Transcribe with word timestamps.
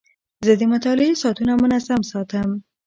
زه 0.45 0.53
د 0.59 0.61
مطالعې 0.73 1.19
ساعتونه 1.21 1.53
منظم 1.63 2.01
ساتم. 2.11 2.47